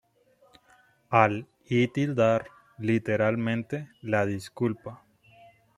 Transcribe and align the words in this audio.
Al-i'tidar: 1.19 2.47
Literalmente, 2.79 3.87
la 4.01 4.25
disculpa. 4.25 5.03